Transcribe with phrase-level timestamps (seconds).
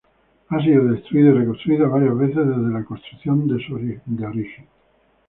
[0.49, 4.65] Ha sido destruida y reconstruida varias veces desde la construcción de origen.